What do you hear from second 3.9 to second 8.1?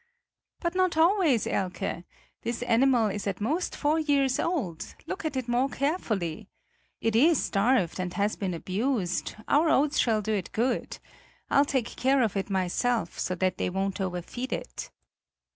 years old; look at it more carefully. It is starved